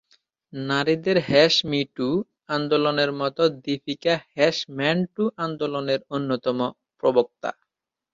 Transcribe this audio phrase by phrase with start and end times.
[0.53, 2.07] নারীদের hash me too
[2.55, 6.59] আন্দোলনের মত দীপিকা হ্যাশ মেন টু আন্দোলনের অন্যতম
[7.03, 7.49] প্রবক্তা।